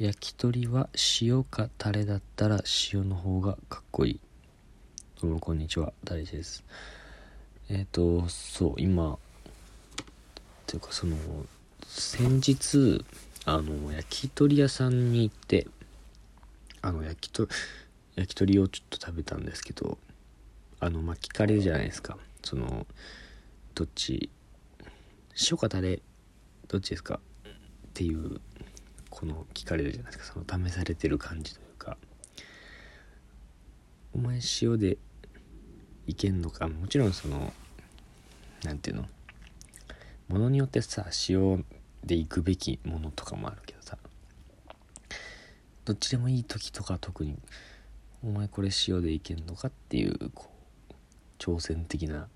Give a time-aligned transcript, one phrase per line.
[0.00, 0.88] 焼き鳥は
[1.20, 4.20] 塩かタレだったら塩の方がかっこいい。
[5.20, 6.64] どうもこんにちは大地です。
[7.68, 9.18] えっ、ー、とそう今
[10.66, 11.16] というかその
[11.86, 13.04] 先日
[13.44, 15.66] あの焼き鳥屋さんに行って
[16.80, 17.50] あの焼き鳥
[18.16, 19.98] 焼き鳥をちょっと食べたんですけど
[20.80, 22.16] あのまあ聞かれるじゃないですか。
[22.42, 22.86] その
[23.74, 24.30] どっち
[25.50, 26.00] 塩かタレ
[26.68, 27.20] どっちですか？
[27.46, 28.40] っていう
[29.10, 30.40] この聞かれるじゃないですか。
[30.46, 31.96] その試されてる感じというか。
[34.14, 34.96] お前塩で
[36.06, 36.68] いけんのか？
[36.68, 37.52] もちろんその
[38.64, 39.06] 何ていうの？
[40.28, 41.64] ものによってさ塩
[42.04, 43.98] でいくべきものとかもあるけどさ。
[45.84, 47.36] どっちでもいい時とか特に
[48.22, 50.46] お前これ塩でいけんのかっていうこ
[50.90, 50.94] う
[51.38, 52.28] 挑戦的な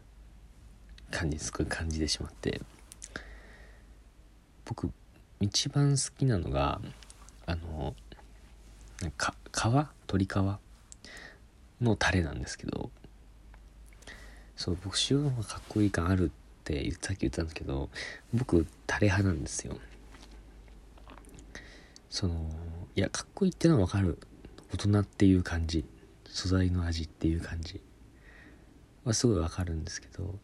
[1.11, 2.61] 感じすごい感じてしまって。
[4.65, 4.91] 僕
[5.41, 6.81] 一番好きなのが
[7.47, 7.95] あの
[9.17, 10.29] か皮鶏皮
[11.83, 12.91] のタレなんですけど
[14.57, 17.91] そう僕塩の方がかっこいい感あるってさっき言ったんですけど
[18.33, 19.77] 僕タレ派なんですよ。
[22.09, 22.49] その
[22.95, 24.19] いやかっこいいってのは分かる。
[24.73, 25.85] 大人っていう感じ。
[26.27, 27.81] 素材の味っていう感じ。
[29.05, 30.39] はすごい分かるんですけど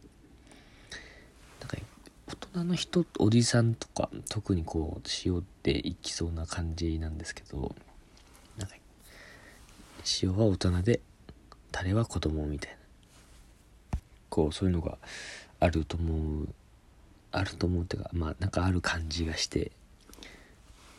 [2.53, 7.73] 大人の人おじさんとか特にこう塩っていきそうな感じなんですけど
[8.57, 8.75] なんか
[10.21, 10.99] 塩は大人で
[11.71, 12.77] タレは子供みたいな。
[14.29, 14.97] こうそういうのが
[15.59, 16.47] あると思う
[17.31, 19.71] あると思うっていうかまあなんかある感じがして。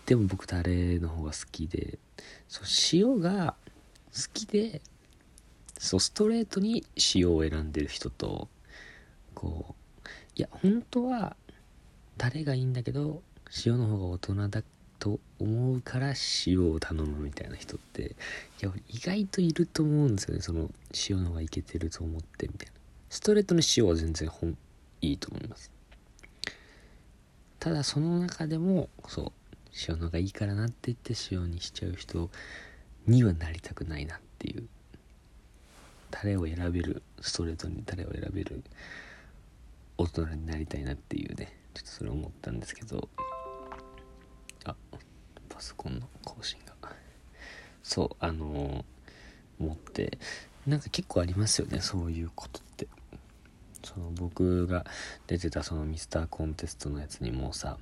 [0.07, 1.99] でも僕タレの方が好きで
[2.49, 3.55] そう塩が
[4.13, 4.83] 好きで
[5.79, 8.49] そうストレートに塩を選んでる人と
[9.35, 11.37] こういや本当は
[12.23, 13.21] タレがいいんだけど
[13.67, 14.63] 塩の方が大人だ
[15.01, 16.13] と思うから
[16.47, 20.41] 塩を頼むみたいな人っていや意外といると思うんですよね。
[20.41, 20.71] その
[21.09, 22.75] 塩の方がいけてると思ってみたいな。
[23.11, 24.57] ストレートの塩は全然本
[25.01, 25.73] いいと思います。
[27.59, 29.33] ただその中でもそう
[29.89, 32.31] 塩の方がいいからなって言って塩にしちゃう人
[33.09, 34.69] にはなりたくないなっていう
[36.13, 38.63] タレを選べるストレートにタレを選べる
[39.99, 41.62] 大人になりたいなっていうね。
[41.75, 43.09] ちょっとそれ思ったんですけど
[44.65, 44.75] あ
[45.49, 46.73] パソコンの更新が。
[47.83, 50.19] そうあのー、思って
[50.67, 52.87] なんか結構ありますよねそういうことって。
[53.85, 54.87] その僕が
[55.27, 57.79] 出てたそのミスターコンテストのやつにもさ、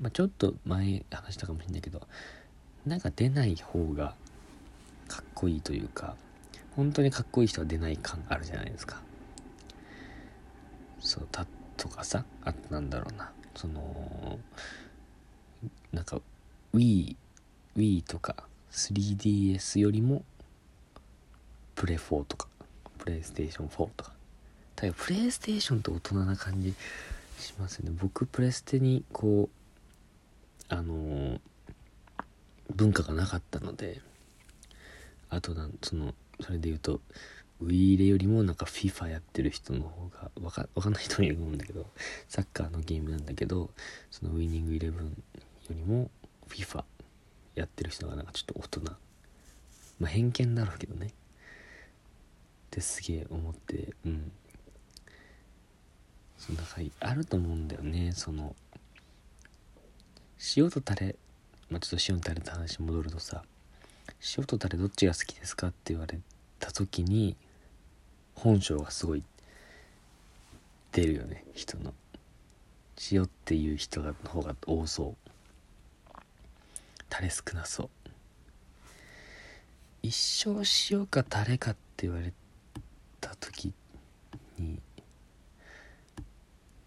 [0.00, 2.06] まあ、ちょっと前話したかもしれないけど
[2.84, 4.14] なんか出ない方が
[5.08, 6.16] かっこいいというか
[6.74, 9.00] 本当にかっこいい人は出ない感あるじゃないですか。
[11.00, 11.28] そう
[11.76, 13.32] とかさあとなんだろうな。
[13.54, 14.38] その
[15.92, 16.20] なんか
[16.74, 17.16] Wii
[17.76, 18.36] Wii とか
[18.70, 20.24] 3DS よりも
[21.74, 22.48] プレ4とか
[22.98, 24.12] プレイステーション4とか。
[24.76, 26.74] だプレイステーションって大人な感じ
[27.38, 27.96] しますよね。
[27.98, 31.40] 僕プレステにこうあのー、
[32.74, 34.00] 文化がなかったので
[35.30, 37.00] あとなんそのそれで言うと
[37.60, 41.86] ウィーレよりもなんか FIFA やってる人の方がわかわかんない人もいると思うんだけど
[42.28, 43.70] サッカーのゲームなんだけど
[44.10, 45.12] そのウイニングイレブンよ
[45.70, 46.10] りも
[46.48, 46.84] FIFA
[47.54, 48.92] やってる人がなんかちょっと大人。
[49.98, 51.06] まあ偏見だろうけどね。
[51.06, 51.10] っ
[52.70, 54.30] てすげえ思ってうん。
[56.36, 58.12] そのなんかあると思うんだよね。
[58.12, 58.54] その
[60.56, 61.16] 塩とタレ。
[61.70, 63.42] まあちょっと塩とタレって話戻るとさ
[64.36, 66.18] 塩とタレどっちが好きですかって言われ
[66.60, 67.36] た時に
[68.36, 69.24] 本性がすごい
[70.92, 71.92] 出るよね人の。
[73.10, 75.16] 塩っていう人の方が多そう。
[77.08, 77.90] タレ少なそう。
[80.02, 80.62] 一生
[80.94, 82.32] 塩かタレかって言われ
[83.20, 83.72] た時
[84.58, 84.78] に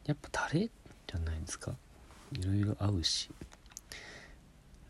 [0.05, 1.73] やっぱタレじゃないですか？
[2.33, 3.29] いろいろ合うし。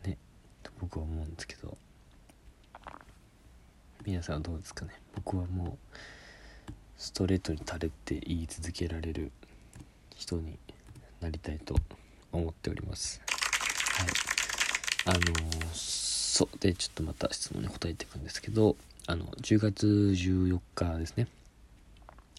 [0.05, 0.17] ね
[0.61, 1.77] と僕は思うんですけど。
[4.05, 4.91] 皆さんはどうですかね？
[5.15, 5.97] 僕はもう
[6.99, 9.31] ストレートにタレって言い続けられる
[10.15, 10.59] 人に
[11.21, 11.75] なりたいと
[12.31, 13.21] 思っております
[13.97, 14.07] はい
[15.05, 18.75] あのー、そうでちょっとまた質問に答えていくんですけど
[19.07, 21.27] あの10月14日ですね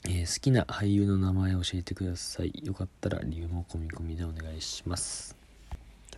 [0.04, 2.52] えー、好きな俳優の名前を教えてください。
[2.64, 5.36] よかったら理由も込み込みでお願いします。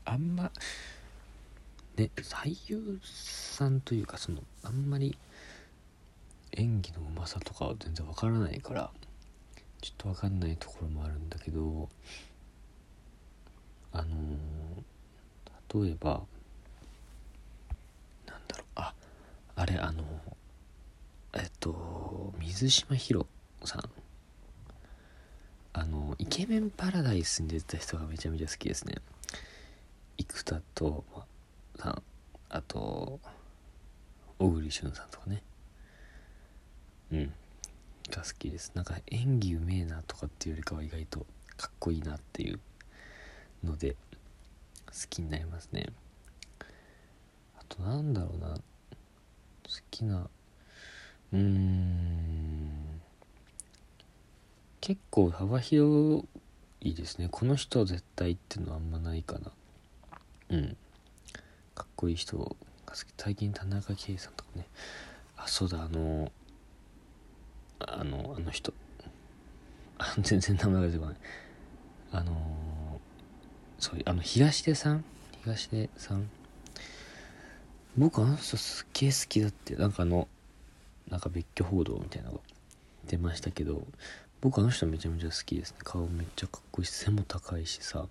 [0.04, 0.52] あんま、
[1.96, 5.16] ね、俳優さんというか、その、あんまり
[6.52, 8.90] 演技のうまさとかは全然わからないから、
[9.80, 11.88] ちょっとわかんないところもあるんだけど、
[13.92, 16.22] あのー、例えば
[18.26, 18.94] なんだろう、あ
[19.56, 20.04] あれあの
[21.34, 23.26] えっと水島ひろ
[23.64, 23.82] さん。
[25.74, 28.96] あのイケメンパラダイスに出てた人がめちゃめちゃ好きですね。
[30.18, 31.02] 生田と
[31.78, 32.02] さん。
[32.50, 33.18] あと
[34.38, 35.42] 小栗旬さんとかね。
[37.12, 37.32] うん。
[38.10, 38.72] が好きです。
[38.74, 41.20] なんか演技うめえなとかっていうよりかは意外と
[41.56, 42.58] かっこいいなっていう
[43.62, 43.96] ので
[44.86, 45.86] 好きになりますね。
[47.58, 48.56] あとなんだろうな。
[48.56, 48.60] 好
[49.90, 50.28] きな
[51.32, 53.00] うーん。
[54.80, 56.24] 結構幅広
[56.80, 57.28] いですね。
[57.30, 59.52] この人は絶対っていうのはあんまないかな。
[60.50, 60.76] うん。
[61.74, 62.54] かっこいい人が好
[62.94, 63.06] き。
[63.16, 64.66] 最近田中圭さんとかね。
[65.36, 65.84] あそうだ。
[65.84, 66.30] あの
[67.88, 68.72] あのあの人。
[70.20, 71.16] 全然名前が出てこない。
[72.12, 73.00] あの
[73.78, 75.04] そうあの東出さん？
[75.42, 76.28] 東出さん。
[77.96, 79.76] 僕あの人すっげえ好きだって。
[79.76, 80.28] なんかあの
[81.08, 82.40] なんか別居報道みたいなのが
[83.06, 83.86] 出ましたけど
[84.40, 85.78] 僕あの人めちゃめちゃ好きですね。
[85.84, 88.06] 顔めっちゃかっこいいし背も高いしさ。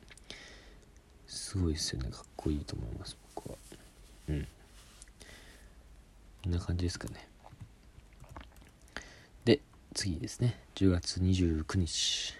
[1.28, 2.10] すごいですよね。
[2.10, 3.58] かっこいいと思います僕は。
[4.30, 4.48] うん。
[6.44, 7.31] こんな感じですかね。
[9.94, 10.58] 次ですね。
[10.76, 12.36] 10月29日。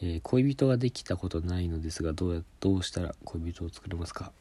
[0.00, 4.32] えー、恋人ができたことないのですがどうやどうしたら恋人を作れますか？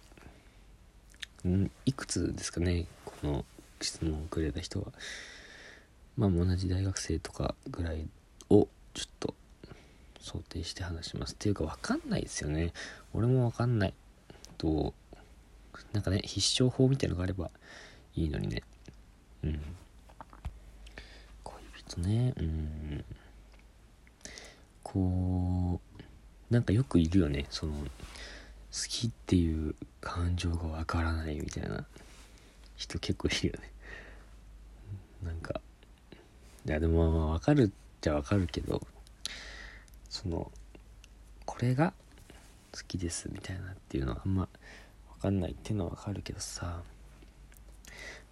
[1.48, 2.86] んいくつですかね？
[3.06, 3.46] この
[3.82, 4.88] 質問をくれた人は。
[6.16, 8.08] まあ同じ大学生とかぐらい
[8.50, 9.34] をちょっと
[10.20, 11.34] 想定して話します。
[11.34, 12.72] っていうか分かんないですよね。
[13.14, 13.94] 俺も分かんない。
[14.58, 14.94] と
[15.94, 17.52] なんかね必勝法みたいのがあれば
[18.16, 18.64] いいのにね。
[19.44, 19.60] うん。
[21.96, 23.06] 恋人ねうん。
[24.84, 25.82] こ
[26.50, 27.46] うなんかよくいるよね。
[27.50, 27.80] その好
[28.88, 31.86] きっていう感情がわからないみたいな
[32.76, 33.72] 人結構いるよね。
[35.24, 35.60] なんか
[36.66, 37.70] いやでもまあわかるっ
[38.02, 38.82] ちゃわかるけど
[40.10, 40.52] その
[41.46, 41.94] これが
[42.72, 44.48] 好きですみたいなっていうのはあんまわ
[45.22, 46.82] かんないっていうのはわかるけどさ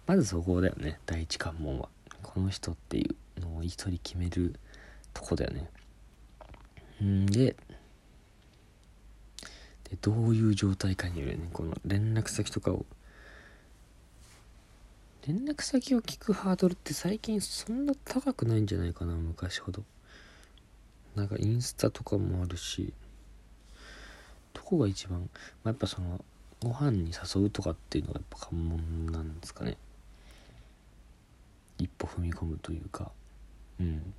[0.06, 1.00] まずそこだよね。
[1.06, 1.88] 第一関門は。
[2.22, 3.16] この人っていう。
[3.66, 4.54] 一人決める
[5.12, 5.70] とこだよね。
[7.02, 7.56] んで
[9.90, 11.48] でどういう状態かによるよね。
[11.52, 12.84] この連絡先とかを。
[15.26, 19.84] 連絡先を聞くハードルって最近そんな高くないんじゃないかな昔ほど。
[21.14, 22.92] なんかインスタとかもあるし。
[24.54, 25.26] どこが一番、ま
[25.64, 26.24] あ、やっぱその
[26.62, 29.76] ご飯に誘うとかっていうのがやっぱ関門なんですかね。
[31.78, 33.12] 一歩踏み込むというか。
[33.80, 34.14] うん。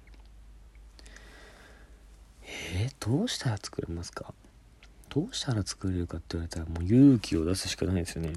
[2.44, 4.34] えー、どうしたら作れますか？
[5.10, 8.34] どうしたら作れるかって言われたらもう勇気を出すしかないですよね。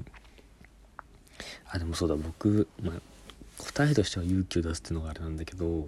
[1.69, 2.15] あでもそうだ。
[2.15, 3.01] 僕、まあ、
[3.57, 5.87] 答えとしては勇気を出すっていうのがあれなんだけど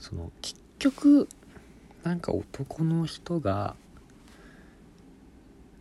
[0.00, 1.28] その結局
[2.02, 3.74] なんか男の人が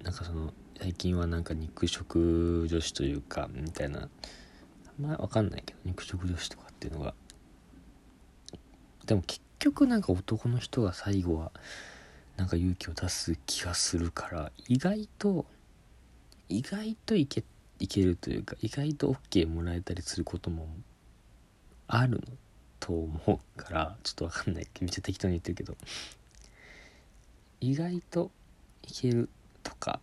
[0.04, 4.10] なんかその最近はなんか肉食女子というかみたいな。
[4.96, 7.16] あんまり分かんないけど肉食女子とかっていうのが
[9.06, 11.52] でも結局なんか男の人が最後は
[12.38, 15.46] なんか勇気を出す気がするから意外と
[16.50, 17.44] 意外といけ
[17.80, 20.68] いけるというか意外と OK もらえたりすることも
[21.88, 22.20] あるの
[22.80, 25.76] と思うからちょっとわかんないめっちゃ適当に言ってるけど
[27.62, 28.32] 意外と
[28.88, 29.30] いける
[29.64, 30.00] とか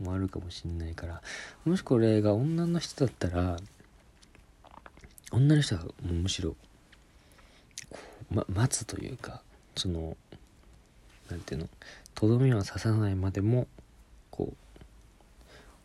[0.00, 1.22] もあるかもしんないから
[1.64, 3.56] もしこれが女の人だったら
[5.32, 6.56] 女の人はむしろ
[8.30, 9.42] ま、待つというか
[9.76, 10.16] その
[11.30, 11.68] 何ていうの
[12.14, 13.66] とどめは刺さないまでも
[14.30, 14.56] こう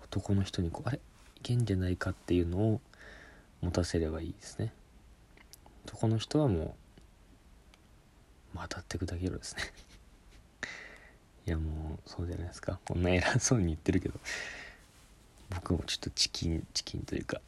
[0.03, 0.99] 男の人にこうあれ？
[1.37, 2.81] いけんじゃないかっていうのを
[3.61, 4.73] 持たせればいいですね。
[5.85, 6.75] 男の人はも
[8.55, 9.63] う当たってくだけろですね。
[11.47, 12.79] いやもうそうじゃないですか。
[12.85, 14.19] こんな偉そうに言ってるけど。
[15.49, 17.41] 僕もちょっとチキンチキンというか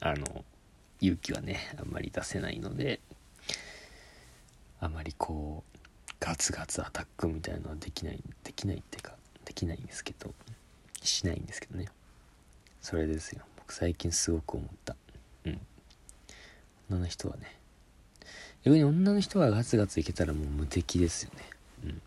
[0.00, 0.44] あの
[1.00, 3.00] 勇気はねあんまり出せないので。
[5.22, 5.78] こう
[6.18, 9.12] ガツガツアタックみたいなのはできないできないっていうか
[9.44, 10.34] できないんですけど
[11.00, 11.86] しないんですけどね。
[12.80, 13.42] それですよ。
[13.56, 14.96] 僕最近すごく思った。
[15.46, 15.60] うん。
[16.90, 17.56] 女の人はね。
[18.64, 21.44] 逆に女の人はガツガツいけたらもう無敵ですよね。
[21.84, 22.02] うん。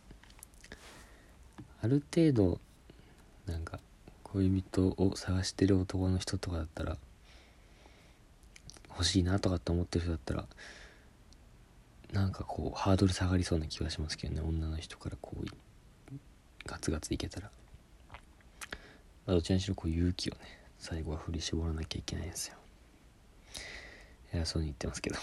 [1.82, 2.60] ある程度
[3.46, 3.80] なんか
[4.24, 6.98] 恋人を探してる男の人とかだったら
[8.90, 10.46] 欲しいなとかって思ってる人だったら
[12.14, 14.42] なんかこうハードル下がりそうな気がしますけどね。
[14.42, 15.46] 女の人からこう
[16.66, 17.50] ガツガツいけたら、
[18.12, 18.20] ま
[19.28, 20.40] あ、どちらにしろこう勇気をね
[20.80, 22.56] 最後は振り絞らなきゃいけないんですよ。
[24.34, 25.18] 偉そうに言ってますけど。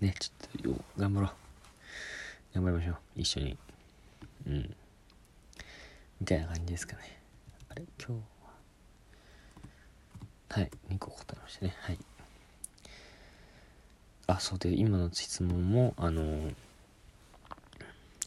[0.00, 1.30] ねちょっとよ頑張ろう。
[2.54, 2.96] 頑張りましょう。
[3.16, 3.58] 一緒に。
[4.46, 4.74] うん。
[6.20, 7.20] みたいな感じですかね。
[7.68, 7.82] あれ？
[7.98, 8.18] 今日は？
[10.50, 10.70] はい。
[10.90, 11.74] 2個答えましたね。
[11.80, 11.98] はい。
[14.26, 16.50] あそうで今の質問もあの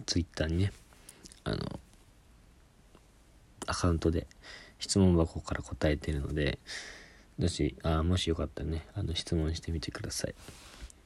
[0.06, 0.72] ツイッターにね
[1.44, 1.58] あの
[3.66, 4.28] アカウントで
[4.80, 6.60] 質問箱から答えてるので
[7.40, 10.36] もしあもしよかったらねあの質問してみてください。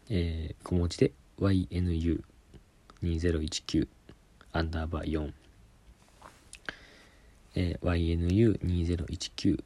[0.10, 3.88] えー、小文字で YNU2019
[4.51, 5.31] アンダーバー4
[7.55, 9.63] えー、YNU2019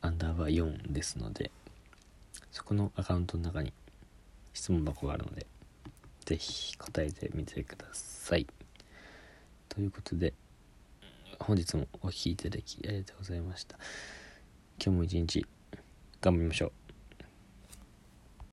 [0.00, 1.50] アンダーバー4ですので
[2.50, 3.72] そこのアカウントの中に
[4.52, 5.46] 質問箱があるので
[6.24, 8.46] 是非答えてみてください。
[9.68, 10.34] ということで
[11.38, 13.76] 本日もお聴きいただきありがとうございました。
[14.84, 15.46] 今日も一日
[16.20, 16.81] 頑張りましょう。